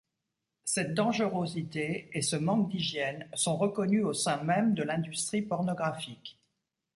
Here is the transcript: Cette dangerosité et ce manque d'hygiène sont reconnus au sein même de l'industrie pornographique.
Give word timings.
Cette 0.65 0.95
dangerosité 0.95 2.09
et 2.13 2.23
ce 2.23 2.35
manque 2.35 2.69
d'hygiène 2.71 3.29
sont 3.35 3.55
reconnus 3.55 4.03
au 4.03 4.13
sein 4.13 4.43
même 4.43 4.73
de 4.73 4.81
l'industrie 4.81 5.43
pornographique. 5.43 6.39